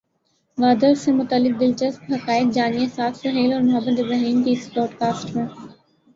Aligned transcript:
whether 0.57 0.93
سے 0.95 1.11
متعلق 1.11 1.59
دلچسپ 1.59 2.11
حقائق 2.11 2.47
جانیے 2.53 2.87
سعد 2.95 3.13
سہیل 3.17 3.53
اور 3.53 3.61
محمد 3.61 3.99
ابراہیم 3.99 4.43
کی 4.43 4.51
اس 4.51 4.69
پوڈکاسٹ 4.73 5.35
میں 5.35 5.45